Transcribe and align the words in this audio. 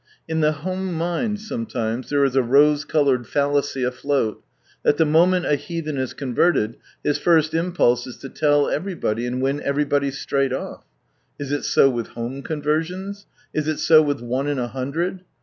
In 0.27 0.39
the 0.39 0.51
home 0.51 0.95
mind 0.95 1.39
sometimes, 1.39 2.09
there 2.09 2.23
is 2.25 2.35
a 2.35 2.41
rose 2.41 2.85
coloured 2.85 3.27
fallacy 3.27 3.83
afloat, 3.83 4.43
that 4.81 4.97
the 4.97 5.05
moment 5.05 5.45
a 5.45 5.55
heathen 5.55 5.95
is 5.99 6.15
converted 6.15 6.77
his 7.03 7.19
first 7.19 7.53
impulse 7.53 8.07
is 8.07 8.17
to 8.17 8.29
tell 8.29 8.67
everybody, 8.67 9.27
and 9.27 9.43
win 9.43 9.61
every 9.61 9.85
body 9.85 10.09
straight 10.09 10.53
off. 10.53 10.83
Is 11.39 11.51
it 11.51 11.65
so 11.65 11.87
with 11.87 12.07
home 12.07 12.41
convetsions? 12.41 13.27
Is 13.53 13.67
it 13.67 13.77
so 13.77 14.01
with 14.01 14.21
one 14.21 14.47
in 14.47 14.57
a 14.57 14.69
hundred 14.69 15.21